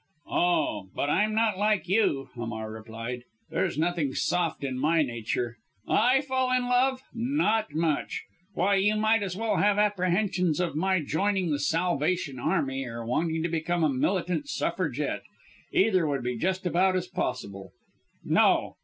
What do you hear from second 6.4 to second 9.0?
in love! Not much! Why, you